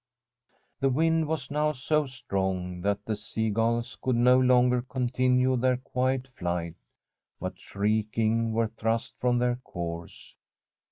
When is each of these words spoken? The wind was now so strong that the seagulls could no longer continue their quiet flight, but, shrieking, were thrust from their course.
The 0.79 0.89
wind 0.89 1.27
was 1.27 1.51
now 1.51 1.73
so 1.73 2.07
strong 2.07 2.81
that 2.81 3.05
the 3.05 3.15
seagulls 3.15 3.99
could 4.01 4.15
no 4.15 4.39
longer 4.39 4.81
continue 4.81 5.55
their 5.55 5.77
quiet 5.77 6.27
flight, 6.29 6.73
but, 7.39 7.59
shrieking, 7.59 8.51
were 8.51 8.65
thrust 8.69 9.13
from 9.19 9.37
their 9.37 9.57
course. 9.57 10.35